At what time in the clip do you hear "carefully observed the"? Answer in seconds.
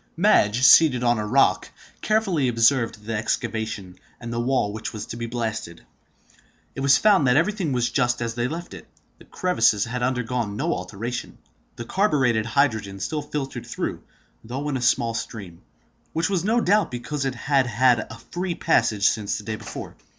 2.01-3.13